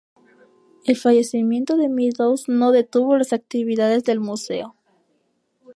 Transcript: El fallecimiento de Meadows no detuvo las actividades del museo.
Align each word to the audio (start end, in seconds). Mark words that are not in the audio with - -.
El 0.87 0.97
fallecimiento 0.97 1.77
de 1.77 1.87
Meadows 1.87 2.49
no 2.49 2.71
detuvo 2.71 3.15
las 3.17 3.33
actividades 3.33 4.03
del 4.03 4.19
museo. 4.19 4.73